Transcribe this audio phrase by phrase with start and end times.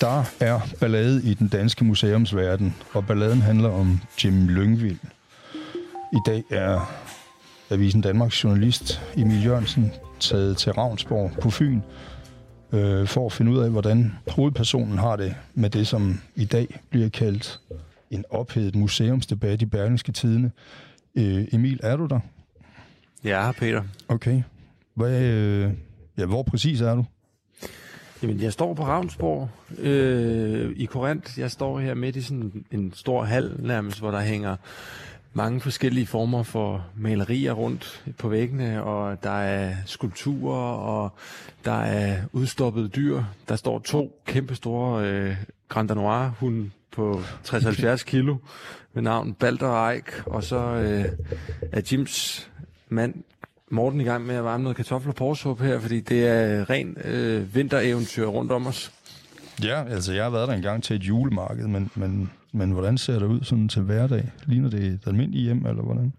[0.00, 4.98] Der er ballade i den danske museumsverden, og balladen handler om Jim Lyngvild.
[6.12, 6.92] I dag er
[7.70, 11.80] Avisen Danmarks journalist Emil Jørgensen taget til Ravnsborg på Fyn
[12.72, 16.80] øh, for at finde ud af, hvordan hovedpersonen har det med det, som i dag
[16.90, 17.60] bliver kaldt
[18.10, 20.50] en ophedet museumsdebat i Berlingske Tidene.
[21.14, 22.20] Øh, Emil, er du der?
[23.24, 23.82] Ja, Peter.
[24.08, 24.42] Okay.
[25.00, 25.70] Hvad, øh,
[26.18, 27.04] ja, hvor præcis er du?
[28.22, 31.38] Jamen, jeg står på Ravnsborg øh, i Korinth.
[31.38, 34.56] Jeg står her midt i sådan en stor hal nærmest, hvor der hænger
[35.32, 41.12] mange forskellige former for malerier rundt på væggene, og der er skulpturer, og
[41.64, 43.22] der er udstoppede dyr.
[43.48, 45.36] Der står to kæmpestore øh,
[45.68, 48.36] Grand Danois hun på 60-70 kilo
[48.92, 51.04] med navn Balder Eik, og så øh,
[51.72, 52.50] er Jims
[52.88, 53.14] mand
[53.72, 57.54] Morten i gang med at varme noget kartofler på her, fordi det er ren øh,
[57.54, 58.92] vintereventyr rundt om os.
[59.62, 63.18] Ja, altså jeg har været der engang til et julemarked, men, men, men hvordan ser
[63.18, 64.30] det ud sådan til hverdag?
[64.46, 66.12] Ligner det et almindeligt hjem, eller hvordan?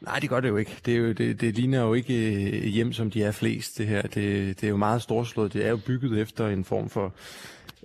[0.00, 0.76] Nej, det gør det jo ikke.
[0.86, 3.86] Det, er jo, det, det ligner jo ikke øh, hjem, som de er flest, det
[3.86, 4.02] her.
[4.02, 4.14] Det,
[4.60, 5.52] det er jo meget storslået.
[5.52, 7.12] Det er jo bygget efter en form for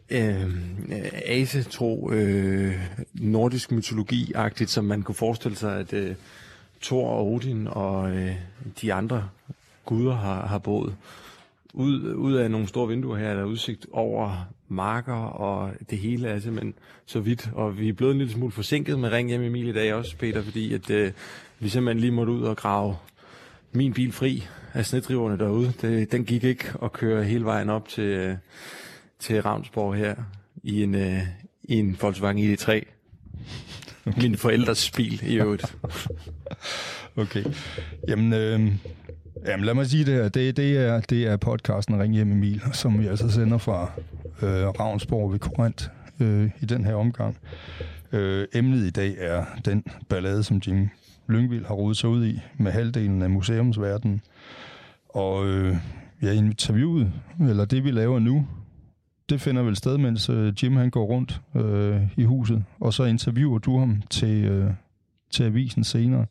[0.10, 0.52] øh,
[1.26, 2.76] asetro, øh,
[3.14, 6.16] nordisk mytologi-agtigt, som man kunne forestille sig, at øh,
[6.82, 8.36] Thor og Odin og øh,
[8.82, 9.30] de andre
[9.86, 10.96] guder har, har boet.
[11.74, 16.28] Ud, ud af nogle store vinduer her er der udsigt over marker, og det hele
[16.28, 16.74] altså, er simpelthen
[17.06, 17.50] så vidt.
[17.54, 20.18] Og vi er blevet en lille smule forsinket med Ring hjem Emil i dag også,
[20.18, 21.12] Peter, fordi at, øh,
[21.60, 22.96] vi simpelthen lige måtte ud og grave
[23.72, 25.74] min bil fri af snedriverne derude.
[25.82, 28.36] Det, den gik ikke at køre hele vejen op til, øh,
[29.20, 30.16] til Ravnsborg her
[30.64, 31.20] i en, øh,
[31.64, 32.82] i en Volkswagen ID3.
[34.22, 35.76] Min forældres bil i øvrigt.
[37.16, 37.44] okay.
[38.08, 38.72] Jamen, øh,
[39.46, 40.30] jamen, lad mig sige det her.
[40.30, 43.92] Det, det, er, det er podcasten Ring hjem Emil, som vi altså sender fra
[44.42, 47.38] øh, Ravnsborg ved Korint øh, i den her omgang.
[48.12, 50.90] Øh, emnet i dag er den ballade, som Jim
[51.28, 54.22] Lyngvild har rodet sig ud i med halvdelen af museumsverdenen.
[55.10, 55.76] Og øh,
[56.22, 58.48] ja, interviewet, eller det vi laver nu,
[59.32, 63.04] det finder vel sted, mens øh, Jim han går rundt øh, i huset, og så
[63.04, 64.72] interviewer du ham til, øh,
[65.32, 66.26] til avisen senere.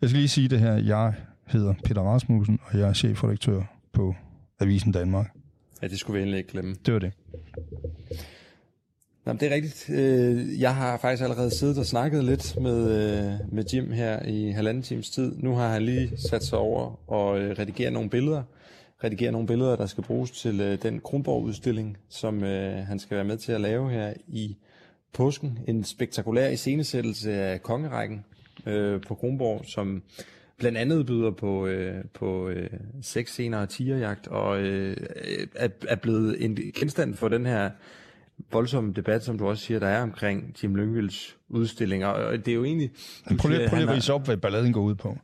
[0.00, 0.72] Jeg skal lige sige det her.
[0.72, 1.14] Jeg
[1.46, 3.62] hedder Peter Rasmussen, og jeg er chefredaktør
[3.92, 4.14] på
[4.60, 5.30] Avisen Danmark.
[5.82, 6.76] Ja, det skulle vi endelig ikke glemme.
[6.86, 7.12] Det var det.
[9.24, 9.90] Nå, det er rigtigt.
[9.90, 14.50] Øh, jeg har faktisk allerede siddet og snakket lidt med, øh, med Jim her i
[14.50, 15.36] halvanden times tid.
[15.38, 18.42] Nu har han lige sat sig over og øh, redigere nogle billeder
[19.04, 23.24] redigere nogle billeder, der skal bruges til øh, den Kronborg-udstilling, som øh, han skal være
[23.24, 24.56] med til at lave her i
[25.12, 25.58] påsken.
[25.68, 28.24] En spektakulær iscenesættelse af kongerækken
[28.66, 30.02] øh, på Kronborg, som
[30.58, 32.70] blandt andet byder på, øh, på øh,
[33.02, 34.96] seks scener og tigerjagt, og øh,
[35.54, 37.70] er, er blevet en genstand for den her
[38.52, 42.06] voldsomme debat, som du også siger, der er omkring Jim Lyngvilds udstillinger.
[42.06, 42.90] Og det er jo egentlig...
[43.38, 45.18] Prøv lige, prøv lige at vise op, hvad balladen går ud på.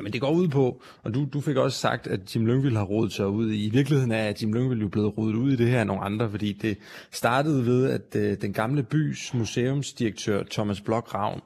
[0.00, 2.76] Ja, men det går ud på, og du, du fik også sagt, at Jim Lyngvild
[2.76, 3.66] har rodet sig ud i.
[3.66, 6.02] I virkeligheden er, at Jim Lyngvild jo blevet rodet ud i det her af nogle
[6.02, 6.78] andre, fordi det
[7.10, 11.40] startede ved, at øh, den gamle bys museumsdirektør Thomas Blok Ravn,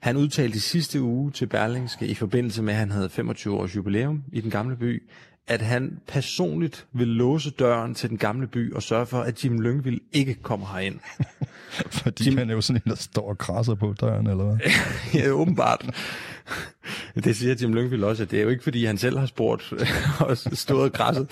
[0.00, 3.76] han udtalte i sidste uge til Berlingske i forbindelse med, at han havde 25 års
[3.76, 5.02] jubilæum i den gamle by,
[5.46, 9.60] at han personligt vil låse døren til den gamle by og sørge for, at Jim
[9.60, 10.98] Lyngvild ikke kommer herind.
[12.02, 12.38] Fordi Jim...
[12.38, 14.56] han er jo sådan en, der står og krasser på døren, eller hvad?
[15.20, 15.90] ja, åbenbart.
[17.14, 19.72] Det siger Jim Lyngvild også, at det er jo ikke, fordi han selv har spurgt
[20.28, 21.26] og stået græsset.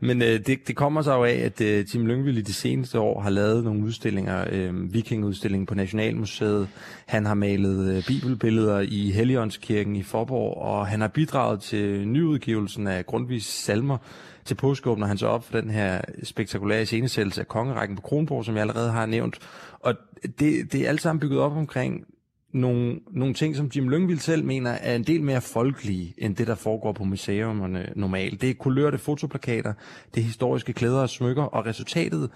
[0.00, 2.98] Men øh, det, det kommer så jo af, at øh, Jim Lyngvild i de seneste
[2.98, 4.44] år har lavet nogle udstillinger.
[4.50, 6.68] Øh, Vikingudstillingen på Nationalmuseet.
[7.06, 12.86] Han har malet øh, bibelbilleder i Helligåndskirken i Forborg, og han har bidraget til nyudgivelsen
[12.86, 13.98] af Grundvis salmer
[14.44, 18.54] til påskeåbner han så op for den her spektakulære scenesættelse af kongerækken på Kronborg, som
[18.54, 19.38] jeg allerede har nævnt.
[19.80, 19.94] Og
[20.38, 22.04] det, det er alt sammen bygget op omkring
[22.52, 26.46] nogle, nogle ting, som Jim Lyngvild selv mener er en del mere folkelige, end det,
[26.46, 28.40] der foregår på museumerne normalt.
[28.40, 29.72] Det er kulørte fotoplakater,
[30.14, 32.30] det er historiske klæder og smykker, og resultatet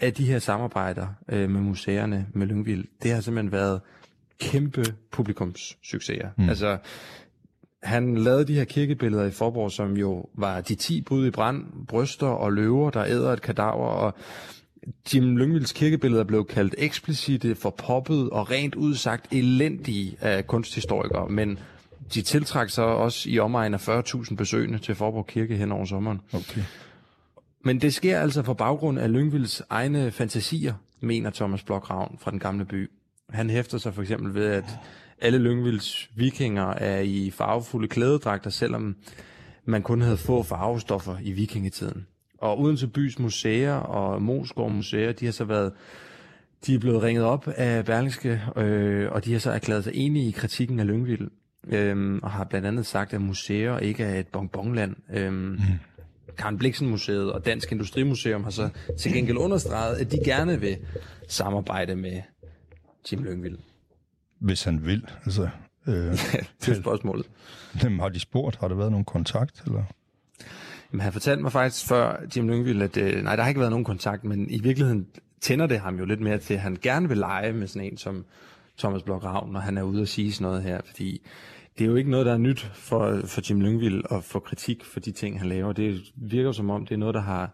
[0.00, 3.80] af de her samarbejder øh, med museerne med Lyngvild, det har simpelthen været
[4.40, 6.28] kæmpe publikumssucceser.
[6.38, 6.48] Mm.
[6.48, 6.78] Altså,
[7.82, 11.86] han lavede de her kirkebilleder i Forborg, som jo var de 10 bud i brand,
[11.88, 14.14] bryster og løver, der æder et kadaver, og
[15.14, 21.58] Jim Lyngvilds kirkebilleder blev kaldt eksplicite, for poppet og rent udsagt elendige af kunsthistorikere, men
[22.14, 26.20] de tiltrak sig også i omegn af 40.000 besøgende til Forborg Kirke hen over sommeren.
[26.32, 26.62] Okay.
[27.64, 32.38] Men det sker altså på baggrund af Lyngvilds egne fantasier, mener Thomas Blokravn fra den
[32.38, 32.90] gamle by.
[33.30, 34.64] Han hæfter sig for eksempel ved, at
[35.20, 38.96] alle Lyngvilds vikinger er i farvefulde klædedragter, selvom
[39.64, 42.06] man kun havde få farvestoffer i vikingetiden.
[42.38, 45.72] Og Odense Bys museer og Moskov Museer, de har så været
[46.66, 50.28] de er blevet ringet op af Berlingske, øh, og de har så erklæret sig enige
[50.28, 51.30] i kritikken af Lyngvild,
[51.66, 54.96] øh, og har blandt andet sagt, at museer ikke er et bonbonland.
[55.10, 55.58] Øh, mm.
[56.36, 60.76] Karen Bliksen Museet og Dansk Industrimuseum har så til gengæld understreget, at de gerne vil
[61.28, 62.22] samarbejde med
[63.04, 63.58] Tim Lyngvild.
[64.38, 65.48] Hvis han vil, altså.
[65.86, 65.94] Øh,
[66.60, 67.26] det er spørgsmålet.
[67.82, 68.56] Jamen, har de spurgt?
[68.56, 69.62] Har der været nogen kontakt?
[69.66, 69.84] Eller?
[70.94, 73.70] Jamen, han fortalte mig faktisk før, Jim Lyngvild, at øh, nej, der har ikke været
[73.70, 75.06] nogen kontakt, men i virkeligheden
[75.40, 77.96] tænder det ham jo lidt mere til, at han gerne vil lege med sådan en
[77.96, 78.24] som
[78.78, 81.26] Thomas Blok Ravn, når han er ude og sige sådan noget her, fordi
[81.78, 84.84] det er jo ikke noget, der er nyt for, for Jim Lyngvild at få kritik
[84.84, 85.72] for de ting, han laver.
[85.72, 87.50] Det virker som om, det er noget, der har,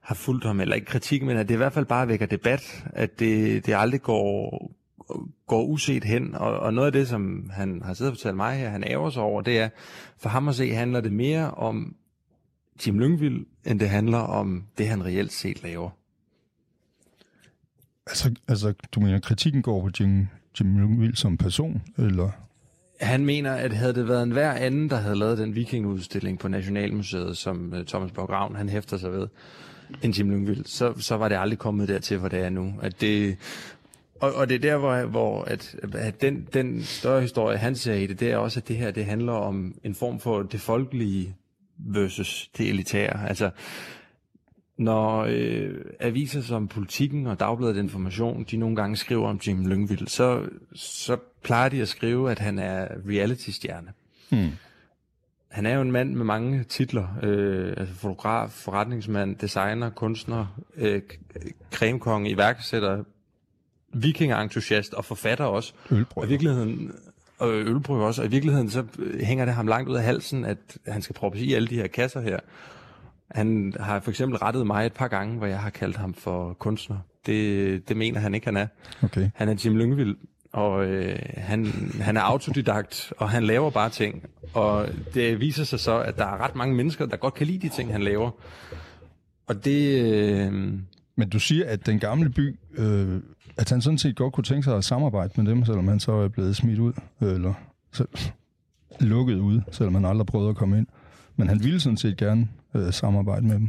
[0.00, 2.84] har fulgt ham, eller ikke kritik, men at det i hvert fald bare vækker debat,
[2.92, 4.72] at det, det aldrig går,
[5.46, 8.58] går uset hen, og, og noget af det, som han har siddet og fortalt mig
[8.58, 9.68] her, han ærger sig over, det er,
[10.18, 11.96] for ham at se, handler det mere om
[12.86, 15.90] Jim Lyngvild, end det handler om det, han reelt set laver.
[18.06, 20.26] Altså, altså du mener, kritikken går på Jim,
[20.60, 22.30] Jim Lyngvild som person, eller?
[23.00, 26.48] Han mener, at havde det været en hver anden, der havde lavet den vikingudstilling på
[26.48, 29.28] Nationalmuseet, som uh, Thomas Borg Ravn, han hæfter sig ved,
[30.02, 32.74] end Jim Lyngvild, så, så var det aldrig kommet dertil, hvor det er nu.
[32.82, 33.36] At det,
[34.20, 37.94] og, og det er der, hvor, hvor at, at den, den større historie, han ser
[37.94, 40.60] i det, det er også, at det her det handler om en form for det
[40.60, 41.36] folkelige
[41.86, 43.28] versus det elitære.
[43.28, 43.50] Altså,
[44.76, 50.06] når øh, aviser som Politikken og Dagbladet Information, de nogle gange skriver om Jim Lyngvild,
[50.06, 53.92] så, så plejer de at skrive, at han er reality-stjerne.
[54.30, 54.50] Hmm.
[55.48, 61.02] Han er jo en mand med mange titler, øh, altså fotograf, forretningsmand, designer, kunstner, øh,
[61.72, 63.04] cremekonge, iværksætter,
[63.92, 65.72] vikingentusiast og forfatter også.
[65.90, 66.22] Ølbrød.
[66.22, 66.92] Og i virkeligheden,
[67.42, 68.84] og ølbrød også, og i virkeligheden så
[69.20, 70.58] hænger det ham langt ud af halsen, at
[70.88, 72.38] han skal proppes i alle de her kasser her.
[73.30, 76.52] Han har for eksempel rettet mig et par gange, hvor jeg har kaldt ham for
[76.52, 76.98] kunstner.
[77.26, 78.66] Det, det mener han ikke, han er.
[79.02, 79.30] Okay.
[79.34, 80.16] Han er Jim Lyngvild,
[80.52, 81.66] og øh, han,
[82.00, 84.24] han er autodidakt, og han laver bare ting.
[84.54, 87.68] Og det viser sig så, at der er ret mange mennesker, der godt kan lide
[87.68, 88.30] de ting, han laver.
[89.46, 90.02] Og det...
[90.02, 90.52] Øh...
[91.16, 93.20] Men du siger, at den gamle by, øh,
[93.56, 96.12] at han sådan set godt kunne tænke sig at samarbejde med dem, selvom han så
[96.12, 97.54] er blevet smidt ud, eller
[97.92, 98.04] så,
[99.00, 100.86] lukket ud, selvom han aldrig prøvede at komme ind.
[101.36, 103.68] Men han ville sådan set gerne øh, samarbejde med dem.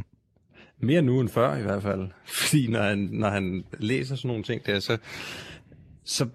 [0.80, 2.08] Mere nu end før i hvert fald.
[2.42, 4.98] Fordi når han, når han læser sådan nogle ting der, så,
[6.04, 6.26] så,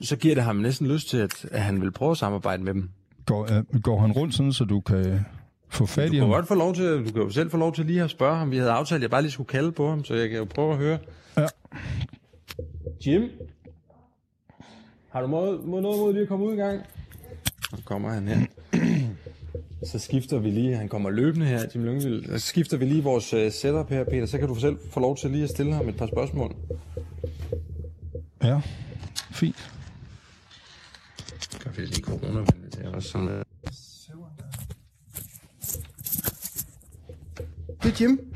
[0.00, 2.74] så giver det ham næsten lyst til, at, at han vil prøve at samarbejde med
[2.74, 2.90] dem.
[3.26, 5.20] Går, øh, går han rundt sådan, så du kan
[5.68, 6.26] få fat i ham?
[6.26, 8.10] Du kan godt få lov til, du kan jo selv få lov til lige at
[8.10, 8.50] spørge ham.
[8.50, 10.44] Vi havde aftalt, at jeg bare lige skulle kalde på ham, så jeg kan jo
[10.44, 10.98] prøve at høre.
[11.36, 11.46] Ja.
[13.06, 13.30] Jim?
[15.08, 16.82] Har du måde, måde noget mod lige at komme ud i gang?
[17.70, 18.46] Så kommer han her.
[19.90, 22.38] Så skifter vi lige, han kommer løbende her, Jim Lyngvild.
[22.38, 24.26] Så skifter vi lige vores uh, setup her, Peter.
[24.26, 26.56] Så kan du selv få lov til lige at stille ham et par spørgsmål.
[28.42, 28.60] Ja,
[29.30, 29.72] fint.
[31.60, 33.42] Kan vi lige corona til også sådan uh...
[37.82, 38.34] Det er Jim.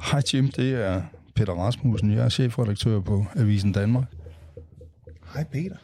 [0.00, 1.02] Hej Jim, det er
[1.36, 2.10] Peter Rasmussen.
[2.10, 4.04] Jeg er chefredaktør på Avisen Danmark.
[5.34, 5.76] Hej Peter.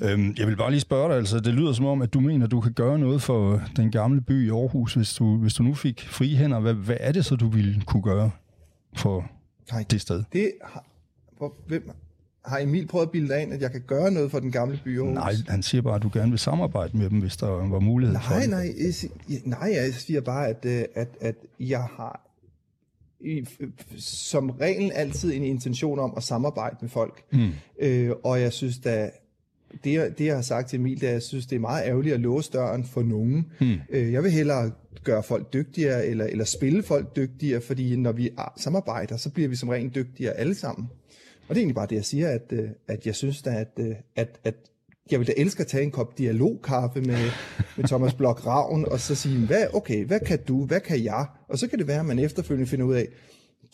[0.00, 2.44] Øhm, jeg vil bare lige spørge dig, altså det lyder som om, at du mener,
[2.44, 5.62] at du kan gøre noget for den gamle by i Aarhus, hvis du, hvis du
[5.62, 6.60] nu fik fri hænder.
[6.60, 8.30] Hvad, hvad er det så, du ville kunne gøre
[8.96, 9.30] for
[9.72, 10.22] Nej, det sted?
[10.32, 10.84] Det har,
[11.38, 11.90] hvor, hvem,
[12.44, 14.80] har Emil prøvet at bilde dig ind, at jeg kan gøre noget for den gamle
[14.84, 15.14] by i Aarhus?
[15.14, 18.12] Nej, han siger bare, at du gerne vil samarbejde med dem, hvis der var mulighed
[18.12, 18.50] nej, for det.
[18.50, 18.74] Nej,
[19.28, 22.20] jeg, nej, jeg siger bare, at, øh, at, at jeg har
[23.24, 23.46] i,
[23.98, 27.24] som regel altid en intention om at samarbejde med folk.
[27.32, 27.50] Mm.
[27.78, 29.10] Øh, og jeg synes da,
[29.84, 31.86] det, det jeg har sagt til Emil, det er, at jeg synes, det er meget
[31.86, 33.46] ærgerligt at låse døren for nogen.
[33.60, 33.76] Mm.
[33.90, 34.72] Øh, jeg vil hellere
[35.04, 39.56] gøre folk dygtigere, eller, eller spille folk dygtigere, fordi når vi samarbejder, så bliver vi
[39.56, 40.88] som regel dygtigere alle sammen.
[41.48, 43.70] Og det er egentlig bare det, jeg siger, at, øh, at jeg synes da, at,
[43.78, 44.54] øh, at, at
[45.10, 47.30] jeg vil da elske at tage en kop dialogkaffe med,
[47.76, 51.26] med Thomas Blok Ravn, og så sige, hvad, okay, hvad kan du, hvad kan jeg?
[51.48, 53.08] Og så kan det være, at man efterfølgende finder ud af,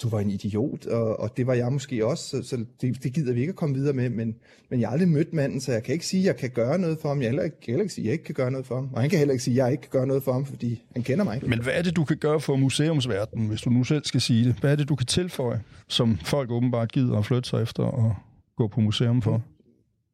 [0.02, 3.12] du var en idiot, og, og det var jeg måske også, så, så det, det
[3.12, 4.34] gider vi ikke at komme videre med, men,
[4.70, 6.78] men jeg har aldrig mødt manden, så jeg kan ikke sige, at jeg kan gøre
[6.78, 7.20] noget for ham.
[7.20, 8.88] Jeg heller ikke, heller ikke sige, at jeg ikke kan gøre noget for ham.
[8.92, 10.82] Og han kan heller ikke sige, at jeg ikke kan gøre noget for ham, fordi
[10.92, 11.40] han kender mig.
[11.46, 14.44] Men hvad er det, du kan gøre for museumsverdenen, hvis du nu selv skal sige
[14.44, 14.54] det?
[14.54, 18.14] Hvad er det, du kan tilføje, som folk åbenbart gider at flytte sig efter og
[18.56, 19.42] gå på museum for?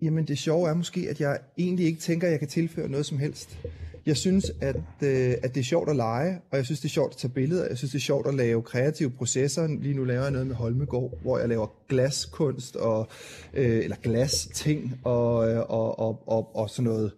[0.02, 3.06] Jamen det sjove er måske, at jeg egentlig ikke tænker, at jeg kan tilføre noget
[3.06, 3.58] som helst.
[4.06, 6.92] Jeg synes, at, øh, at det er sjovt at lege, og jeg synes, det er
[6.92, 7.68] sjovt at tage billeder.
[7.68, 9.66] Jeg synes, det er sjovt at lave kreative processer.
[9.66, 13.08] Lige nu laver jeg noget med Holmegård, hvor jeg laver glaskunst, og,
[13.54, 15.36] øh, eller glasting, og,
[15.68, 17.12] og, og, og, og sådan noget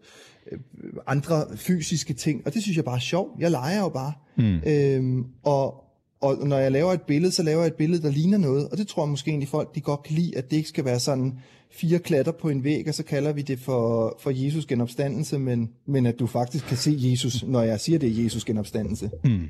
[1.07, 3.41] andre fysiske ting, og det synes jeg bare er sjovt.
[3.41, 4.13] Jeg leger jo bare.
[4.37, 4.61] Mm.
[4.67, 5.85] Øhm, og,
[6.21, 8.79] og når jeg laver et billede, så laver jeg et billede, der ligner noget, og
[8.79, 11.01] det tror jeg måske egentlig folk, de godt kan lide, at det ikke skal være
[11.01, 11.39] sådan
[11.71, 15.71] fire klatter på en væg, og så kalder vi det for, for Jesus genopstandelse, men,
[15.87, 19.11] men at du faktisk kan se Jesus, når jeg siger, det er Jesus genopstandelse.
[19.25, 19.49] Mm.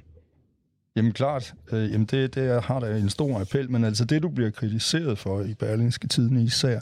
[0.96, 4.28] Jamen klart, øh, jamen det, det har da en stor appel, men altså det, du
[4.28, 6.80] bliver kritiseret for i Berlingske Tiden især,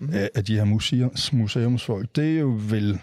[0.00, 0.08] mm.
[0.12, 3.00] af, af de her museums, museumsfolk, det er jo vel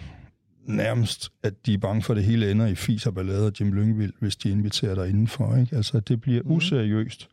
[0.68, 3.54] nærmest, at de er bange for, at det hele ender i fis og ballade og
[3.60, 5.56] Jim Lyngvild, hvis de inviterer dig indenfor.
[5.56, 5.76] Ikke?
[5.76, 6.52] Altså, det bliver mm.
[6.52, 7.30] useriøst.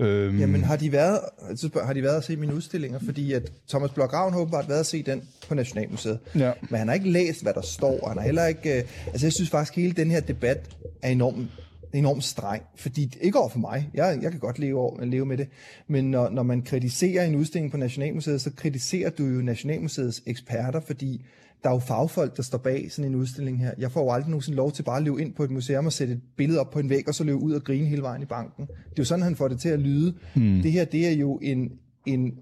[0.00, 0.38] Øhm.
[0.38, 2.98] Jamen, har de været, altså, har de været at se mine udstillinger?
[2.98, 6.18] Fordi at Thomas Blok Ravn har åbenbart været at se den på Nationalmuseet.
[6.34, 6.52] Ja.
[6.70, 8.08] Men han har ikke læst, hvad der står.
[8.08, 8.78] Han har heller ikke...
[8.78, 11.48] Øh, altså, jeg synes faktisk, at hele den her debat er enormt
[11.92, 15.36] enormt streng, fordi ikke over for mig, jeg, jeg kan godt leve, over, leve med
[15.36, 15.48] det,
[15.88, 20.80] men når, når man kritiserer en udstilling på Nationalmuseet, så kritiserer du jo Nationalmuseets eksperter,
[20.80, 21.24] fordi
[21.62, 23.70] der er jo fagfolk, der står bag sådan en udstilling her.
[23.78, 25.92] Jeg får jo aldrig nogensinde lov til bare at løbe ind på et museum og
[25.92, 28.22] sætte et billede op på en væg, og så løbe ud og grine hele vejen
[28.22, 28.66] i banken.
[28.66, 30.14] Det er jo sådan, han får det til at lyde.
[30.34, 30.62] Hmm.
[30.62, 31.72] Det her, det er jo en,
[32.06, 32.32] en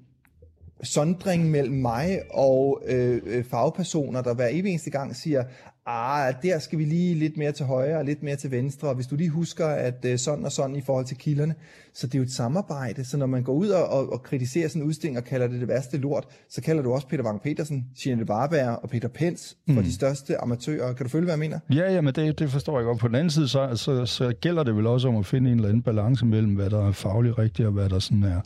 [0.82, 5.44] sondring mellem mig og øh, øh fagpersoner, der hver evig eneste gang siger,
[5.86, 8.94] ah, der skal vi lige lidt mere til højre og lidt mere til venstre, og
[8.94, 11.54] hvis du lige husker, at øh, sådan og sådan i forhold til kilderne,
[11.94, 14.68] så det er jo et samarbejde, så når man går ud og, og, og kritiserer
[14.68, 17.42] sådan en udstilling og kalder det det værste lort, så kalder du også Peter Wang
[17.42, 19.82] Petersen, Jeanette Barberg og Peter Pence for mm.
[19.82, 20.92] de største amatører.
[20.92, 21.58] Kan du følge, hvad jeg mener?
[21.70, 22.98] Ja, ja, men det, det forstår jeg godt.
[22.98, 25.56] På den anden side, så, så, så gælder det vel også om at finde en
[25.56, 28.40] eller anden balance mellem, hvad der er fagligt rigtigt, og hvad der sådan er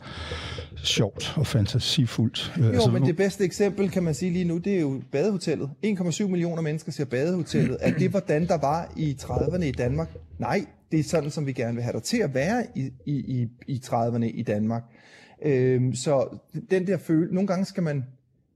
[0.83, 2.53] sjovt og fantasifuldt.
[2.59, 3.07] Jo, altså, men nu...
[3.07, 5.69] det bedste eksempel, kan man sige lige nu, det er jo badehotellet.
[5.85, 7.77] 1,7 millioner mennesker ser badehotellet.
[7.81, 10.09] Er det, hvordan der var i 30'erne i Danmark?
[10.37, 13.13] Nej, det er sådan, som vi gerne vil have dig til at være i, i,
[13.15, 14.83] i, i 30'erne i Danmark.
[15.41, 16.37] Øhm, så
[16.71, 18.05] den der følelse, nogle gange skal man,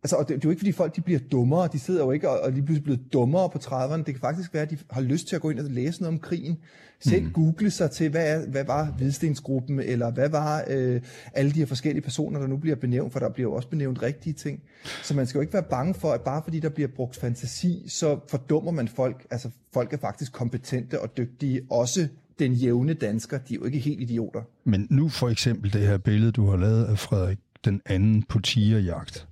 [0.04, 2.12] altså, og det, det er jo ikke, fordi folk de bliver dummere, de sidder jo
[2.12, 4.78] ikke og, og lige pludselig blevet dummere på 30'erne, det kan faktisk være, at de
[4.90, 6.58] har lyst til at gå ind og læse noget om krigen,
[7.00, 7.32] selv mm.
[7.32, 11.02] google sig til, hvad, er, hvad var Hvidstensgruppen, eller hvad var øh,
[11.34, 14.02] alle de her forskellige personer, der nu bliver benævnt, for der bliver jo også benævnt
[14.02, 14.62] rigtige ting.
[15.04, 17.86] Så man skal jo ikke være bange for, at bare fordi der bliver brugt fantasi,
[17.88, 19.26] så fordummer man folk.
[19.32, 22.08] Altså folk er faktisk kompetente og dygtige, også
[22.40, 24.42] den jævne dansker, de er jo ikke helt idioter.
[24.64, 28.40] Men nu for eksempel det her billede, du har lavet af Frederik den anden på
[28.40, 29.28] tigerjagt.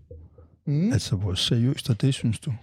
[0.65, 0.93] Mm.
[0.93, 2.53] Altså, hvor seriøst er det, synes du?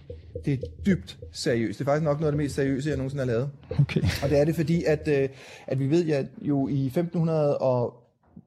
[0.45, 1.79] Det er dybt seriøst.
[1.79, 3.49] Det er faktisk nok noget af det mest seriøse, jeg nogensinde har lavet.
[3.79, 4.01] Okay.
[4.23, 5.29] Og det er det, fordi at, øh,
[5.67, 7.93] at vi ved, at jo i 1500 og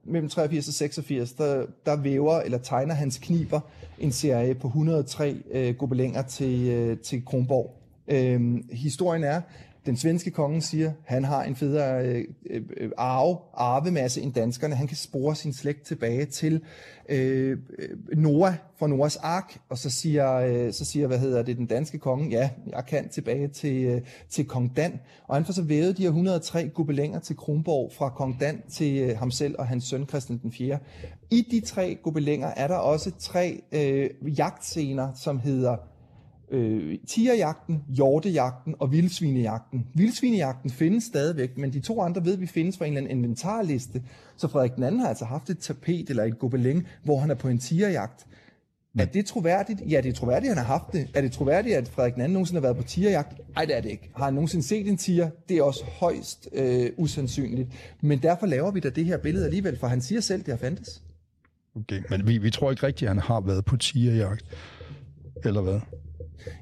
[0.04, 3.60] mellem 83 og 86, der, der væver eller tegner hans kniber
[3.98, 7.78] en serie på 103 øh, gobelænger til, øh, til Kronborg.
[8.08, 9.40] Øhm, historien er,
[9.86, 14.74] den svenske konge siger, han har en federe øh, øh, arve, arvemasse end danskerne.
[14.74, 16.60] Han kan spore sin slægt tilbage til
[17.08, 17.58] øh,
[18.16, 21.98] Noah fra Noahs ark, og så siger, øh, så siger, hvad hedder det, den danske
[21.98, 25.00] konge, ja, jeg kan tilbage til, øh, til kong Dan.
[25.28, 29.02] Og han får så vævet de her 103 gobelænger til Kronborg fra kong Dan til
[29.02, 30.78] øh, ham selv og hans søn Christian den 4.
[31.30, 35.76] I de tre gobelænger er der også tre øh, jagtscener, som hedder
[36.52, 39.86] øh, tigerjagten, hjortejagten og vildsvinejagten.
[39.94, 44.02] Vildsvinejagten findes stadigvæk, men de to andre ved vi findes fra en eller anden inventarliste.
[44.36, 47.34] Så Frederik den anden har altså haft et tapet eller et gobeling, hvor han er
[47.34, 48.26] på en tigerjagt.
[48.98, 49.82] Er det troværdigt?
[49.90, 51.08] Ja, det er troværdigt, han har haft det.
[51.14, 53.40] Er det troværdigt, at Frederik anden nogensinde har været på tigerjagt?
[53.54, 54.10] Nej, det er det ikke.
[54.16, 55.30] Har han nogensinde set en tiger?
[55.48, 57.68] Det er også højst øh, usandsynligt.
[58.00, 60.56] Men derfor laver vi da det her billede alligevel, for han siger selv, det har
[60.56, 61.02] fandtes.
[61.76, 64.44] Okay, men vi, vi tror ikke rigtigt, at han har været på tigerjagt.
[65.44, 65.80] Eller hvad?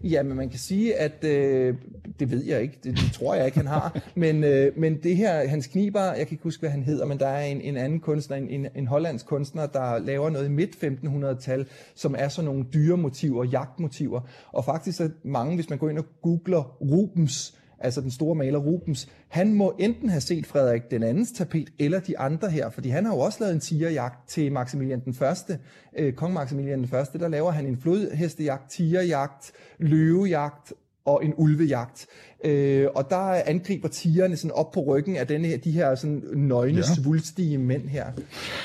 [0.05, 1.75] Ja, men man kan sige, at øh,
[2.21, 5.17] det ved jeg ikke, det, det tror jeg ikke, han har, men, øh, men det
[5.17, 7.77] her, hans kniber, jeg kan ikke huske, hvad han hedder, men der er en, en
[7.77, 12.29] anden kunstner, en, en, en hollandsk kunstner, der laver noget i midt 1500-tal, som er
[12.29, 14.21] sådan nogle dyremotiver, jagtmotiver,
[14.53, 18.59] og faktisk er mange, hvis man går ind og googler Rubens, altså den store maler
[18.59, 22.89] Rubens, han må enten have set Frederik den andens tapet, eller de andre her, fordi
[22.89, 25.59] han har jo også lavet en tigerjagt til Maximilian den første,
[25.99, 30.73] øh, kong Maximilian den første, der laver han en flodhestejagt, tigerjagt, løvejagt
[31.05, 32.07] og en ulvejagt.
[32.45, 36.23] Øh, og der angriber tigerne sådan op på ryggen af denne her, de her sådan
[36.35, 36.83] nøgne, ja.
[36.83, 38.07] svulstige mænd her.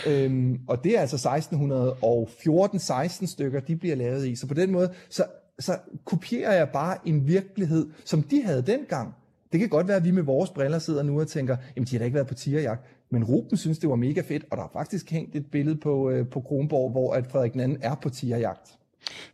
[0.07, 1.17] Øhm, og det er altså
[3.24, 4.36] 1614-16 stykker, de bliver lavet i.
[4.36, 5.24] Så på den måde, så
[5.59, 9.15] så kopierer jeg bare en virkelighed, som de havde dengang.
[9.51, 11.91] Det kan godt være, at vi med vores briller sidder nu og tænker, jamen de
[11.91, 12.85] har da ikke været på tigerjagt.
[13.09, 16.09] Men Ruben synes, det var mega fedt, og der er faktisk hængt et billede på,
[16.09, 18.77] øh, på Kronborg, hvor at Frederik II er på tigerjagt.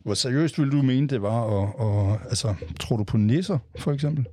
[0.03, 1.41] Hvor seriøst ville du mene, det var?
[1.41, 4.27] Og, og, altså, tror du på nisser, for eksempel?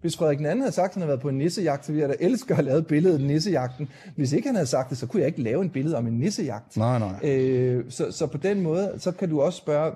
[0.00, 2.18] Hvis Frederik II havde sagt, at han havde været på en nissejagt, så ville jeg
[2.18, 3.88] da elske at lavet billedet af nissejagten.
[4.16, 6.12] Hvis ikke han havde sagt det, så kunne jeg ikke lave en billede om en
[6.12, 6.76] nissejagt.
[6.76, 7.30] Nej, nej.
[7.30, 9.92] Øh, så, så på den måde, så kan du også spørge,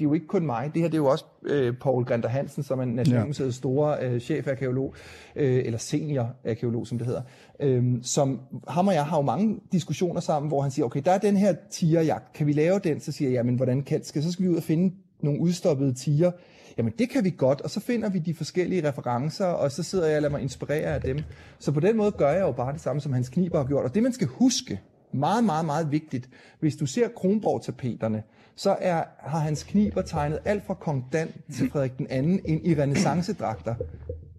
[0.00, 0.70] er jo ikke kun mig.
[0.74, 4.20] Det her det er jo også øh, Paul Granter Hansen, som er Nationalmuseets store øh,
[4.20, 4.94] chefarkeolog,
[5.36, 7.22] øh, eller seniorarkeolog, som det hedder.
[7.60, 11.10] Øh, som ham og jeg har jo mange diskussioner sammen, hvor han siger, okay, der
[11.12, 12.32] er den her tigerjagt.
[12.32, 13.00] Kan vi lave den?
[13.00, 15.94] Så siger jeg, men hvordan kan skal, Så skal vi ud og finde nogle udstoppede
[15.94, 16.30] tiger.
[16.78, 20.06] Jamen det kan vi godt, og så finder vi de forskellige referencer, og så sidder
[20.06, 21.18] jeg og lader mig inspirere af dem.
[21.58, 23.84] Så på den måde gør jeg jo bare det samme, som Hans Kniber har gjort.
[23.84, 24.80] Og det man skal huske,
[25.12, 26.28] meget, meget, meget vigtigt,
[26.60, 28.22] hvis du ser Kronborg-tapeterne,
[28.56, 32.66] så er, har Hans Kniber tegnet alt fra Kong Dan til Frederik den anden ind
[32.66, 33.74] i renaissancedragter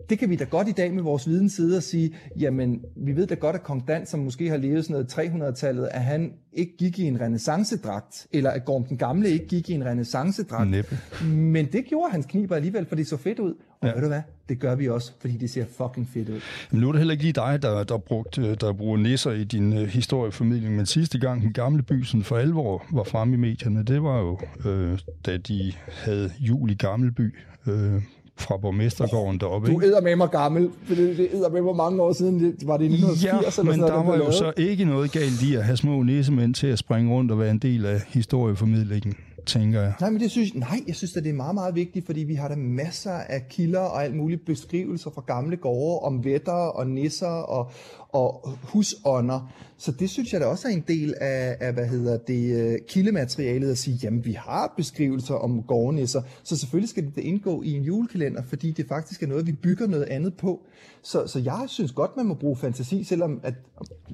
[0.09, 3.15] det kan vi da godt i dag med vores viden sidde og sige, jamen, vi
[3.15, 6.33] ved da godt, at kong Dan, som måske har levet sådan noget 300-tallet, at han
[6.53, 10.69] ikke gik i en renaissancedragt, eller at Gorm den Gamle ikke gik i en renaissancedragt.
[10.69, 10.97] Næppe.
[11.31, 13.53] Men det gjorde hans kniber alligevel, for det så fedt ud.
[13.81, 13.93] Og ja.
[13.93, 14.21] ved du hvad?
[14.49, 16.39] Det gør vi også, fordi det ser fucking fedt ud.
[16.71, 19.43] Men nu er det heller ikke lige dig, der, der, brugt, der bruger nisser i
[19.43, 23.37] din uh, historieformidling, men sidste gang den gamle by sådan for alvor var fremme i
[23.37, 27.35] medierne, det var jo, øh, da de havde jul i Gammelby,
[27.67, 28.01] øh,
[28.37, 29.71] fra borgmestergården deroppe.
[29.71, 32.39] Du æder med mig gammel, det, æder med mig mange år siden.
[32.39, 34.35] Det, var det i 1980 ja, eller men sådan der noget, var jo lavet?
[34.35, 37.51] så ikke noget galt i at have små nissemænd til at springe rundt og være
[37.51, 39.15] en del af historieformidlingen,
[39.45, 39.93] tænker jeg.
[40.01, 42.33] Nej, men det synes, nej, jeg synes, at det er meget, meget vigtigt, fordi vi
[42.33, 46.87] har der masser af kilder og alt muligt beskrivelser fra gamle gårde om vætter og
[46.87, 47.71] nisser og,
[48.17, 49.53] og husånder.
[49.77, 52.77] Så det synes jeg da også er en del af, af hvad hedder det, øh,
[52.87, 57.71] kildematerialet at sige, jamen vi har beskrivelser om gårdnisser, så selvfølgelig skal det indgå i
[57.71, 60.61] en julekalender, fordi det faktisk er noget, vi bygger noget andet på.
[61.03, 63.53] Så, så jeg synes godt, man må bruge fantasi, selvom at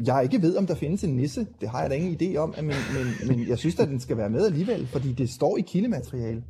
[0.06, 1.48] jeg ikke ved, om der findes en nisse.
[1.62, 4.18] Det har jeg da ingen idé om, men, men, men jeg synes at den skal
[4.18, 6.44] være med alligevel, fordi det står i kildematerialet.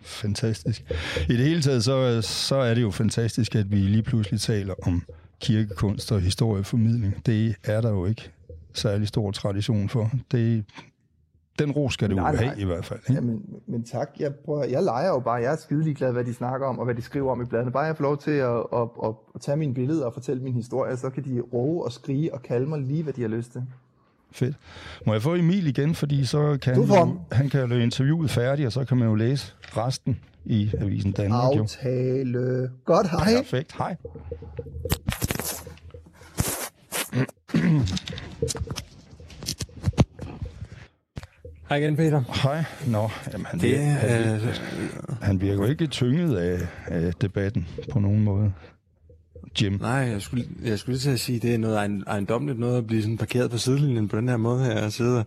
[0.00, 0.92] Fantastisk.
[1.28, 4.74] I det hele taget, så, så er det jo fantastisk, at vi lige pludselig taler
[4.82, 5.02] om
[5.40, 7.26] kirkekunst og historieformidling.
[7.26, 8.30] Det er der jo ikke
[8.72, 10.10] særlig stor tradition for.
[10.32, 10.64] Det,
[11.58, 12.44] den ro skal det jo Nej, nej.
[12.44, 13.00] have i hvert fald.
[13.08, 13.14] Ikke?
[13.14, 14.10] Ja, men, men tak.
[14.18, 15.34] Jeg, prøver, jeg leger jo bare.
[15.34, 17.70] Jeg er skidelig glad, hvad de snakker om, og hvad de skriver om i bladene.
[17.70, 20.54] Bare jeg får lov til at, at, at, at tage mine billeder og fortælle min
[20.54, 23.52] historie, så kan de råbe og skrige og kalde mig lige, hvad de har lyst
[23.52, 23.62] til.
[24.32, 24.56] Fedt.
[25.06, 28.66] Må jeg få Emil igen, fordi så kan han, jo, han kan jo interviewet færdigt,
[28.66, 31.56] og så kan man jo læse resten i Avisen Danmark.
[31.56, 31.62] Jo.
[31.62, 32.70] Aftale.
[32.84, 33.36] Godt, hej.
[33.36, 33.74] Perfekt.
[33.78, 33.96] Hej.
[41.68, 42.22] Hej igen, Peter.
[42.42, 42.64] Hej.
[42.86, 44.38] Nå, jamen, han, Det virker, han, er...
[44.38, 44.54] virker,
[45.22, 48.52] han virker jo ikke tynget af, af debatten på nogen måde.
[49.62, 49.72] Jim.
[49.80, 52.86] Nej, jeg skulle, jeg skulle lige til at sige, det er noget ejendomligt noget at
[52.86, 55.26] blive sådan parkeret på sidelinjen på den her måde her og sidde og,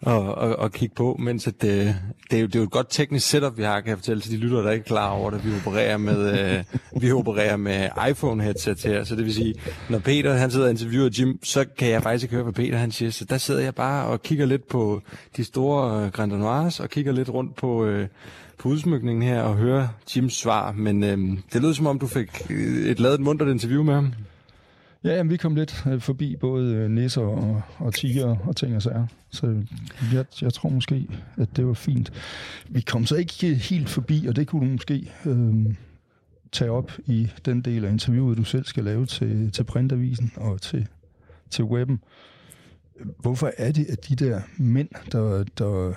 [0.00, 2.86] og, og kigge på, mens at, øh, det, er jo, det er jo et godt
[2.90, 5.30] teknisk setup, vi har, kan jeg fortælle til de lyttere, der ikke er klar over
[5.30, 5.44] det.
[5.44, 6.64] Vi opererer med, øh,
[7.02, 9.54] vi opererer med iPhone-headset her, så det vil sige,
[9.88, 12.78] når Peter han sidder og interviewer Jim, så kan jeg faktisk ikke høre, hvad Peter
[12.78, 13.10] han siger.
[13.10, 15.02] Så der sidder jeg bare og kigger lidt på
[15.36, 18.08] de store øh, Grand Noirs, og kigger lidt rundt på, øh,
[18.58, 20.72] på udsmykningen her og hører Jims svar.
[20.72, 21.18] Men øh,
[21.52, 24.12] det lød som om, du fik øh, et lavet muntert interview med ham.
[25.04, 28.76] Ja, jamen, vi kom lidt øh, forbi både øh, nisser og, og tiger og ting
[28.76, 29.06] og sager.
[29.30, 29.62] Så
[30.12, 31.06] jeg, jeg tror måske,
[31.36, 32.12] at det var fint.
[32.68, 35.74] Vi kom så ikke øh, helt forbi, og det kunne du måske øh,
[36.52, 40.60] tage op i den del af interviewet, du selv skal lave til, til printavisen og
[40.60, 40.86] til,
[41.50, 42.00] til webben.
[43.18, 45.92] Hvorfor er det, at de der mænd, der, der,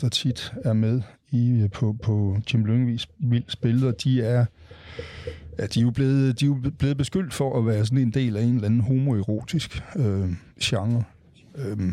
[0.00, 4.46] der tit er med i, øh, på, på Jim Lyngvigs billeder, de er
[5.58, 8.10] Ja, de er jo blevet, de er jo blevet beskyldt for at være sådan en
[8.10, 10.30] del af en eller anden homoerotisk øh,
[10.62, 11.04] genre.
[11.58, 11.92] Øh,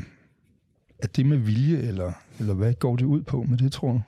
[1.00, 4.02] er det med vilje, eller, eller hvad går det ud på med det, tror du?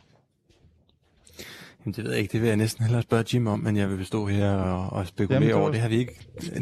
[1.85, 2.31] Jamen, det ved jeg ikke.
[2.31, 5.07] Det vil jeg næsten hellere spørge Jim om, men jeg vil stå her og, og
[5.07, 5.71] spekulere Jamen, det var- over.
[5.71, 6.13] Det har vi ikke,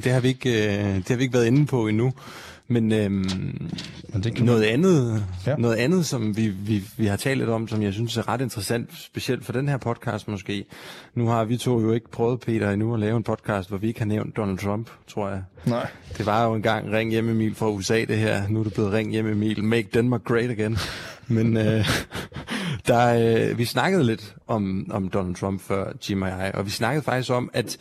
[0.03, 2.13] det har vi ikke, øh, det har vi ikke været inde på endnu.
[2.67, 3.69] Men øhm,
[4.13, 5.55] Men det noget andet, ja.
[5.55, 8.41] noget andet, som vi, vi, vi har talt lidt om, som jeg synes er ret
[8.41, 10.65] interessant, specielt for den her podcast måske.
[11.15, 13.87] Nu har vi to jo ikke prøvet, Peter, endnu at lave en podcast, hvor vi
[13.87, 15.43] ikke har nævnt Donald Trump, tror jeg.
[15.65, 15.87] Nej.
[16.17, 18.47] Det var jo engang Ring hjem Emil fra USA, det her.
[18.47, 19.63] Nu er det blevet Ring hjem Emil.
[19.63, 20.77] Make Denmark great again.
[21.27, 21.85] Men øh,
[22.87, 26.71] der, øh, vi snakkede lidt om, om Donald Trump før, Jim og jeg, og vi
[26.71, 27.77] snakkede faktisk om, at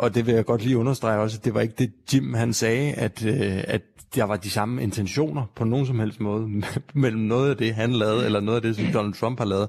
[0.00, 2.52] og det vil jeg godt lige understrege også, at det var ikke det Jim han
[2.52, 3.82] sagde, at, øh, at
[4.14, 6.48] der var de samme intentioner på nogen som helst måde
[6.94, 9.68] mellem noget af det, han lavede, eller noget af det, som Donald Trump har lavet.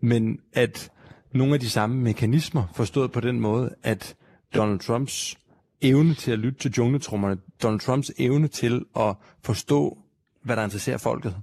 [0.00, 0.90] Men at
[1.32, 4.16] nogle af de samme mekanismer, forstået på den måde, at
[4.54, 5.36] Donald Trumps
[5.80, 9.98] evne til at lytte til jungletrummerne, Donald Trumps evne til at forstå,
[10.44, 11.36] hvad der interesserer folket,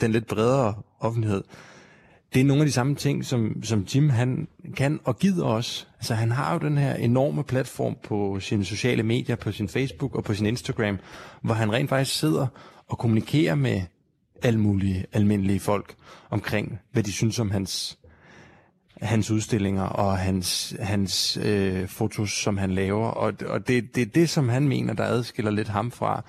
[0.00, 1.42] den lidt bredere offentlighed,
[2.34, 5.88] det er nogle af de samme ting, som, som Jim han kan og gider os.
[5.96, 10.14] Altså han har jo den her enorme platform på sine sociale medier, på sin Facebook
[10.14, 10.98] og på sin Instagram,
[11.42, 12.46] hvor han rent faktisk sidder
[12.88, 13.82] og kommunikerer med
[14.42, 15.94] alle mulige almindelige folk
[16.30, 17.98] omkring, hvad de synes om hans,
[19.02, 23.06] hans udstillinger og hans, hans øh, fotos, som han laver.
[23.06, 26.24] Og, og det, det er det, som han mener, der adskiller lidt ham fra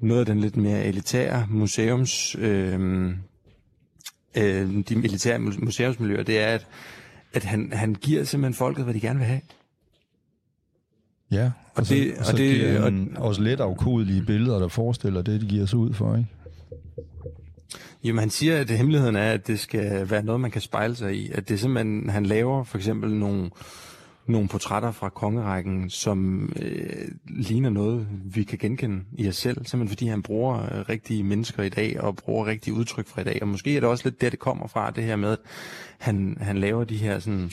[0.00, 2.36] noget af den lidt mere elitære museums...
[2.38, 3.10] Øh,
[4.34, 6.66] øh, de militære museumsmiljøer, det er, at,
[7.32, 9.40] at han, han giver simpelthen folket, hvad de gerne vil have.
[11.30, 14.68] Ja, og, og det, og, så det, giver han og, også let afkodelige billeder, der
[14.68, 16.28] forestiller det, de giver sig ud for, ikke?
[18.04, 21.16] Jamen han siger, at hemmeligheden er, at det skal være noget, man kan spejle sig
[21.16, 21.30] i.
[21.30, 23.50] At det simpelthen, han laver for eksempel nogle,
[24.30, 29.56] nogle portrætter fra kongerækken, som øh, ligner noget, vi kan genkende i os selv.
[29.56, 33.24] Simpelthen fordi han bruger øh, rigtige mennesker i dag, og bruger rigtige udtryk fra i
[33.24, 33.38] dag.
[33.42, 35.38] Og måske er det også lidt der, det kommer fra, det her med, at
[35.98, 37.50] han, han laver de her sådan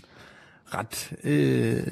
[0.65, 1.83] ret øh,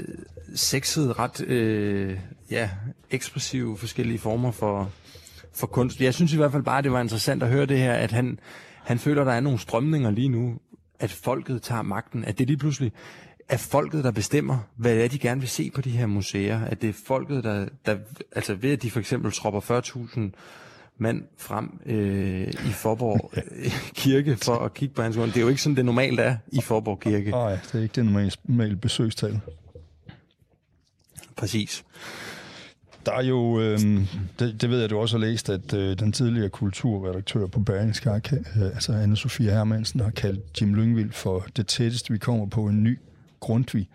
[0.56, 2.20] sexede, ret øh,
[2.52, 2.70] ja,
[3.12, 4.92] ekspressive forskellige former for,
[5.54, 6.02] for kunst.
[6.02, 8.40] Jeg synes i hvert fald bare, det var interessant at høre det her, at han,
[8.84, 10.60] han føler, der er nogle strømninger lige nu,
[11.00, 12.92] at folket tager magten, at det lige pludselig
[13.50, 16.66] er folket, der bestemmer, hvad det er, de gerne vil se på de her museer.
[16.66, 17.98] At det er folket, der, der
[18.32, 20.20] altså ved at de for eksempel tropper 40.000
[20.98, 25.32] mand frem øh, i Forborg øh, Kirke for at kigge på hans grund.
[25.32, 27.32] Det er jo ikke sådan, det normalt er i Forborg Kirke.
[27.32, 29.40] Nej, det er ikke det normale besøgstal.
[31.36, 31.84] Præcis.
[33.06, 33.80] Der er jo, øh,
[34.40, 38.10] det, det ved jeg, du også har læst, at øh, den tidligere kulturredaktør på Berlingske,
[38.10, 38.22] øh,
[38.62, 43.00] altså Anne-Sophie Hermansen, har kaldt Jim Lyngvild for det tætteste, vi kommer på en ny
[43.46, 43.88] Grundtvig.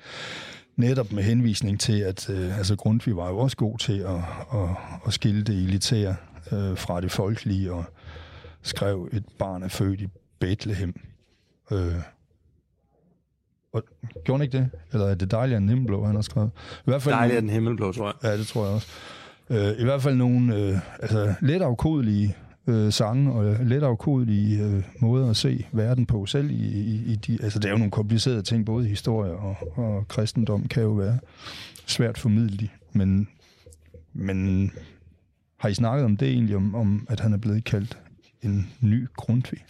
[0.76, 4.14] Netop med henvisning til, at øh, altså Grundtvig var jo også god til at,
[4.54, 4.68] at,
[5.06, 6.16] at skille det elitære
[6.52, 7.84] øh, fra det folkelige, og
[8.62, 10.06] skrev, et barn er født i
[10.38, 11.00] Bethlehem.
[11.72, 11.94] Øh,
[13.72, 13.82] og,
[14.24, 14.70] gjorde han ikke det?
[14.92, 16.50] Eller er det dejligt, at den himmelblå, han har skrevet?
[16.78, 18.14] I hvert fald dejligt, at den himmelblå, tror jeg.
[18.22, 18.88] Ja, det tror jeg også.
[19.50, 22.36] Øh, I hvert fald nogle øh, altså, let afkodelige
[22.70, 26.26] øh, sange og let afkodelige øh, måder at se verden på.
[26.26, 29.56] Selv i, i, i de, altså, det er jo nogle komplicerede ting, både historie og,
[29.74, 31.18] og kristendom kan jo være
[31.87, 33.28] svært formidlet, men,
[34.12, 34.70] men
[35.56, 37.98] har I snakket om det egentlig, om, om at han er blevet kaldt
[38.42, 39.61] en ny Grundtvig?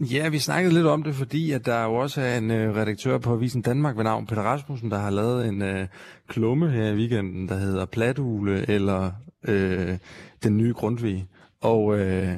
[0.00, 3.18] Ja, vi snakkede lidt om det, fordi at der jo også er en øh, redaktør
[3.18, 5.86] på Avisen Danmark ved navn Peter Rasmussen, der har lavet en øh,
[6.28, 9.10] klumme her i weekenden, der hedder Platule eller
[9.48, 9.98] øh,
[10.44, 11.26] Den nye Grundtvig.
[11.64, 12.34] Og øh,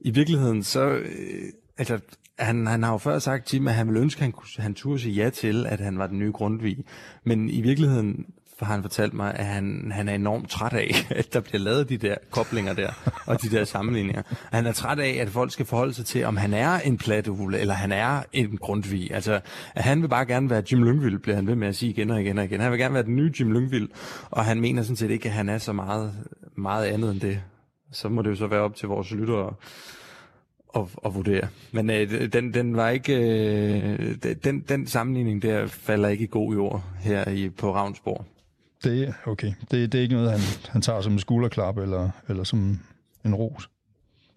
[0.00, 1.08] i virkeligheden så, øh,
[1.78, 1.98] altså
[2.38, 4.98] han, han har jo før sagt til at han ville ønske, at han, han turde
[4.98, 6.84] sige ja til, at han var den nye Grundtvig.
[7.24, 8.26] Men i virkeligheden
[8.58, 11.88] har han fortalt mig, at han, han er enormt træt af, at der bliver lavet
[11.88, 12.90] de der koblinger der,
[13.26, 14.22] og de der sammenligninger.
[14.52, 17.58] Han er træt af, at folk skal forholde sig til, om han er en plattehule,
[17.58, 19.14] eller han er en grundvig.
[19.14, 19.40] Altså,
[19.74, 22.10] at han vil bare gerne være Jim Lyngvild, bliver han ved med at sige igen
[22.10, 22.60] og igen og igen.
[22.60, 23.88] Han vil gerne være den nye Jim Lyngvild,
[24.30, 26.14] og han mener sådan set ikke, at han er så meget,
[26.56, 27.40] meget andet end det.
[27.92, 29.54] Så må det jo så være op til vores lyttere
[30.76, 31.48] at, at vurdere.
[31.72, 36.54] Men øh, den, den var ikke øh, den, den sammenligning der falder ikke i god
[36.54, 38.24] jord her i, på Ravnsborg.
[38.84, 39.52] Det er okay.
[39.70, 42.80] Det, det er ikke noget, han, han tager som en skulderklap eller, eller som
[43.24, 43.70] en ros.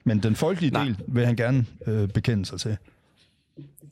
[0.03, 0.83] Men den folkelige Nej.
[0.83, 2.77] del vil han gerne øh, bekende sig til.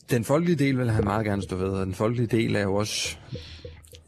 [0.09, 2.75] Den folkelige del vil han meget gerne stå ved, og den folkelige del er jo
[2.75, 3.17] også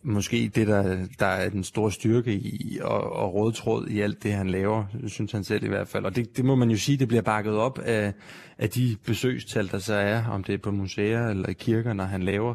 [0.03, 4.33] måske det, der, der er den store styrke i, og, og rådtråd i alt det,
[4.33, 6.05] han laver, synes han selv i hvert fald.
[6.05, 8.13] Og det, det må man jo sige, det bliver bakket op af,
[8.57, 12.03] af de besøgstal, der så er, om det er på museer eller i kirker, når
[12.03, 12.53] han laver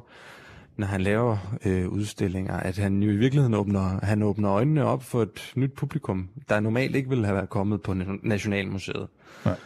[0.76, 5.02] når han laver øh, udstillinger, at han jo i virkeligheden åbner, han åbner øjnene op
[5.02, 9.08] for et nyt publikum, der normalt ikke ville have været kommet på Nationalmuseet.
[9.44, 9.56] Nej.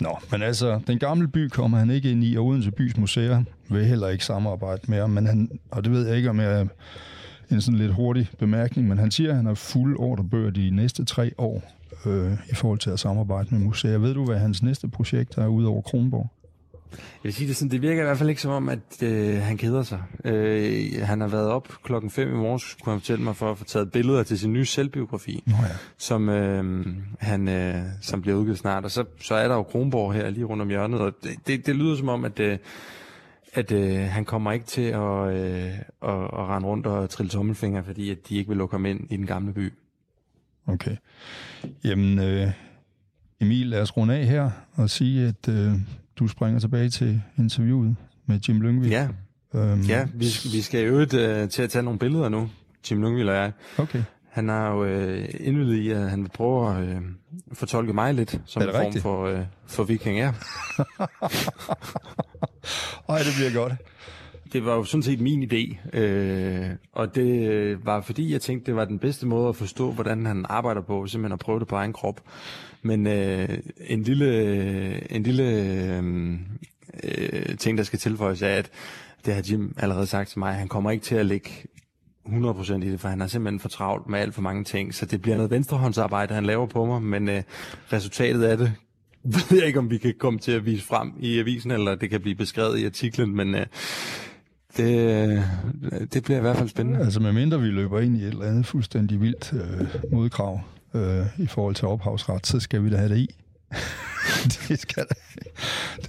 [0.00, 3.42] Nå, men altså, den gamle by kommer han ikke ind i, og Odense Bys Museer
[3.70, 6.68] vil heller ikke samarbejde med men han, og det ved jeg ikke, om jeg
[7.50, 11.04] en sådan lidt hurtig bemærkning, men han siger, at han har fuld ordrebøger de næste
[11.04, 11.62] tre år
[12.06, 13.98] øh, i forhold til at samarbejde med museer.
[13.98, 16.30] Ved du, hvad hans næste projekt er udover Kronborg?
[16.98, 19.42] Jeg vil sige det sådan, det virker i hvert fald ikke som om, at øh,
[19.42, 20.02] han keder sig.
[20.24, 23.58] Øh, han har været op klokken 5 i morges, kunne han fortælle mig, for at
[23.58, 25.68] få taget billeder til sin nye selvbiografi, Nå ja.
[25.98, 26.86] som, øh,
[27.18, 28.84] han, øh, som bliver udgivet snart.
[28.84, 31.66] Og så, så er der jo Kronborg her lige rundt om hjørnet, og det, det,
[31.66, 32.40] det lyder som om, at...
[32.40, 32.58] Øh,
[33.56, 37.82] at øh, han kommer ikke til at, øh, at, at rende rundt og trille tommelfinger,
[37.82, 39.72] fordi at de ikke vil lukke ham ind i den gamle by.
[40.66, 40.96] Okay.
[41.84, 42.50] Jamen, øh,
[43.40, 45.72] Emil, lad os runde af her og sige, at øh,
[46.18, 47.96] du springer tilbage til interviewet
[48.26, 48.92] med Jim Lyngvild.
[48.92, 49.08] Ja,
[49.54, 51.08] øhm, ja vi, vi skal jo uh,
[51.48, 52.50] til at tage nogle billeder nu,
[52.90, 53.52] Jim Lyngvild og jeg.
[53.78, 54.02] Okay.
[54.30, 57.02] Han har jo uh, indvildet i, at han vil prøve at uh,
[57.52, 60.26] fortolke mig lidt som en form for, uh, for viking, ja.
[63.08, 63.72] Ej, det bliver godt.
[64.52, 68.76] Det var jo sådan set min idé, øh, og det var fordi, jeg tænkte, det
[68.76, 71.76] var den bedste måde at forstå, hvordan han arbejder på, simpelthen at prøve det på
[71.76, 72.20] egen krop.
[72.84, 73.48] Men øh,
[73.86, 76.04] en lille, øh, en lille øh,
[77.04, 78.70] øh, ting, der skal tilføjes, er, at
[79.26, 81.50] det har Jim allerede sagt til mig, han kommer ikke til at lægge
[82.26, 85.06] 100% i det, for han har simpelthen for travlt med alt for mange ting, så
[85.06, 87.42] det bliver noget venstrehåndsarbejde, han laver på mig, men øh,
[87.92, 88.72] resultatet af det
[89.50, 92.10] ved jeg ikke, om vi kan komme til at vise frem i avisen, eller det
[92.10, 93.66] kan blive beskrevet i artiklen, men øh,
[94.76, 97.00] det, øh, det bliver i hvert fald spændende.
[97.00, 100.60] Altså medmindre vi løber ind i et eller andet fuldstændig vildt øh, modkrav
[100.94, 103.34] øh, i forhold til ophavsret, så skal vi da have det i.
[104.68, 105.14] det, skal da,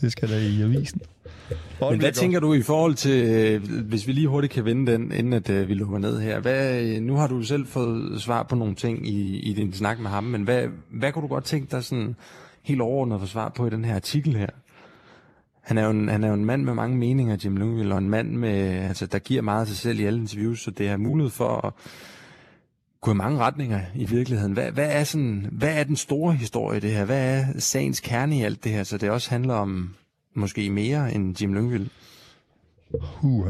[0.02, 1.02] det skal da i avisen.
[1.90, 5.12] Men hvad tænker du i forhold til, øh, hvis vi lige hurtigt kan vende den,
[5.12, 6.40] inden at øh, vi lukker ned her.
[6.40, 10.10] Hvad, nu har du selv fået svar på nogle ting i, i din snak med
[10.10, 12.16] ham, men hvad, hvad kunne du godt tænke dig sådan
[12.64, 14.50] helt overordnet at få svar på i den her artikel her?
[15.62, 17.98] Han er, jo en, han er jo en mand med mange meninger, Jim Lyngvild, og
[17.98, 20.88] en mand, med, altså, der giver meget af sig selv i alle interviews, så det
[20.88, 21.74] er mulighed for at
[23.06, 24.54] gå i mange retninger i virkeligheden.
[24.54, 27.06] Hvad, hvad, er sådan, hvad er den store historie i det her?
[27.06, 29.96] Hvad er sagens kerne i alt det her, så det også handler om
[30.34, 31.88] måske mere end Jim Lyngvild?
[33.24, 33.48] Uh,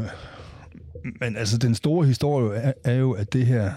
[1.19, 3.71] men altså, den store historie er, er jo, at det her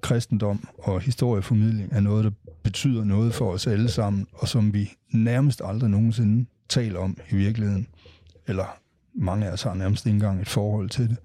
[0.00, 2.30] kristendom og historieformidling er noget, der
[2.62, 7.36] betyder noget for os alle sammen, og som vi nærmest aldrig nogensinde taler om i
[7.36, 7.86] virkeligheden.
[8.46, 8.78] Eller
[9.14, 11.16] mange af os har nærmest ikke engang et forhold til det.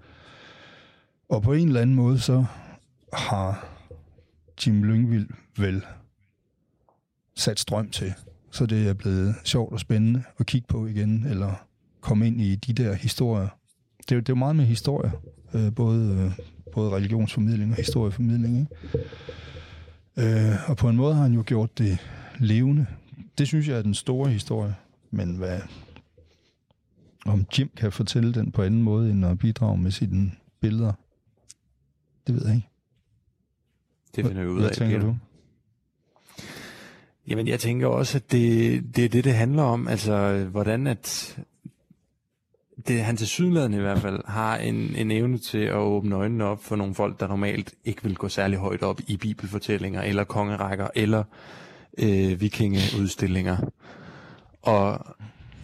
[1.28, 2.44] Og på en eller anden måde, så
[3.12, 3.75] har
[4.66, 5.82] Jim Lyngvild vel
[7.34, 8.14] sat strøm til,
[8.50, 11.66] så det er blevet sjovt og spændende at kigge på igen, eller
[12.00, 13.48] komme ind i de der historier.
[13.98, 15.12] Det er jo, det er meget med historie,
[15.54, 18.58] øh, både, øh, både religionsformidling og historieformidling.
[18.58, 19.06] Ikke?
[20.16, 21.98] Øh, og på en måde har han jo gjort det
[22.38, 22.86] levende.
[23.38, 24.74] Det synes jeg er den store historie.
[25.10, 25.60] Men hvad,
[27.26, 30.92] om Jim kan fortælle den på anden måde, end at bidrage med sine billeder,
[32.26, 32.68] det ved jeg ikke.
[34.16, 34.62] Det finder vi ud af.
[34.62, 35.10] Hvad tænker Peter.
[35.10, 35.16] du?
[37.28, 39.88] Jamen, jeg tænker også, at det, det er det, det handler om.
[39.88, 41.36] Altså, hvordan at
[42.88, 46.44] det, han til sydlandet i hvert fald har en, en evne til at åbne øjnene
[46.44, 50.24] op for nogle folk, der normalt ikke vil gå særlig højt op i bibelfortællinger, eller
[50.24, 51.24] kongerækker, eller
[51.98, 53.56] øh, vikingeudstillinger.
[54.62, 55.06] Og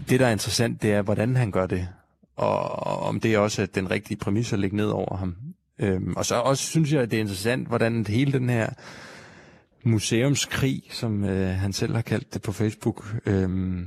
[0.08, 1.88] det, der er interessant, det er, hvordan han gør det,
[2.36, 2.70] og
[3.02, 5.36] om det er også den rigtige præmis at lægge ned over ham.
[5.78, 8.70] Øhm, og så også synes jeg, at det er interessant, hvordan hele den her
[9.84, 13.78] museumskrig, som øh, han selv har kaldt det på Facebook, øh,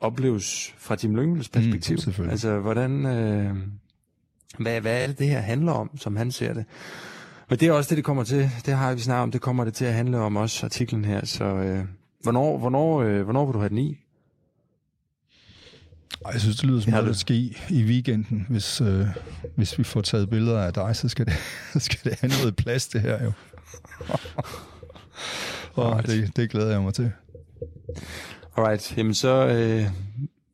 [0.00, 1.98] opleves fra Jim Lyngvilds perspektiv.
[1.98, 2.32] selvfølgelig.
[2.32, 3.06] altså, hvordan...
[3.06, 3.56] Øh,
[4.58, 6.64] hvad, hvad er det, det her handler om, som han ser det?
[7.48, 8.50] Men det er også det, det kommer til.
[8.66, 9.30] Det har vi snart om.
[9.30, 11.24] Det kommer det til at handle om også, artiklen her.
[11.24, 11.84] Så øh,
[12.22, 14.01] hvornår, hvornår, øh, hvornår vil du have den i?
[16.32, 17.18] Jeg synes, det lyder som noget, der du.
[17.18, 17.34] sker
[17.70, 18.46] i weekenden.
[18.48, 19.06] Hvis, øh,
[19.56, 21.34] hvis vi får taget billeder af dig, så skal det,
[21.82, 23.32] skal det have noget plads, det her jo.
[25.82, 27.12] og det, det glæder jeg mig til.
[28.56, 29.86] Alright, jamen så, øh,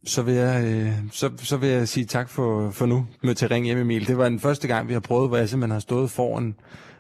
[0.04, 3.48] så, vil jeg, øh, så, så vil jeg sige tak for, for nu med til
[3.48, 4.06] Ring hjem Emil.
[4.06, 6.54] Det var den første gang, vi har prøvet, hvor jeg simpelthen har stået foran,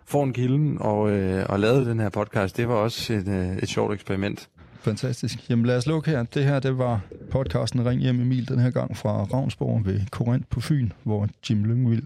[0.06, 2.56] foran kilden og, øh, og lavet den her podcast.
[2.56, 4.48] Det var også et, øh, et sjovt eksperiment.
[4.80, 5.50] Fantastisk.
[5.50, 6.22] Jamen lad os lukke her.
[6.22, 10.48] Det her, det var podcasten Ring hjem Emil, den her gang fra Ravnsborg ved Korint
[10.48, 12.02] på Fyn, hvor Jim Lyngvild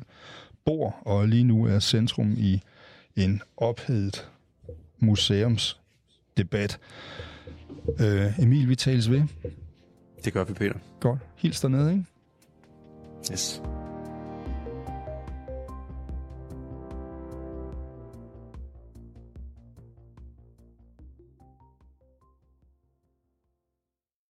[0.64, 2.62] bor, og lige nu er centrum i
[3.16, 4.28] en ophedet
[4.98, 6.78] museumsdebat.
[8.00, 9.22] Øh, Emil, vi tales ved.
[10.24, 10.74] Det gør vi, Peter.
[11.00, 11.18] Godt.
[11.36, 12.04] Hils dernede, ikke?
[13.32, 13.62] Yes.